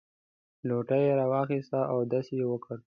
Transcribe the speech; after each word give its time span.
لوټه 0.67 0.97
یې 1.03 1.11
راواخیسته 1.19 1.79
او 1.91 1.97
اودس 2.01 2.27
یې 2.37 2.45
وکړ. 2.47 2.77